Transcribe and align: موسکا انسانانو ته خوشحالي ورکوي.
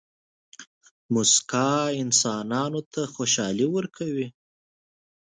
موسکا 1.13 1.67
انسانانو 2.01 2.81
ته 2.91 3.01
خوشحالي 3.13 3.67
ورکوي. 3.75 4.27